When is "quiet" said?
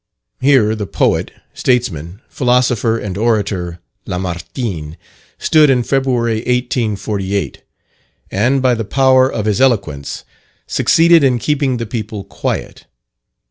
12.23-12.87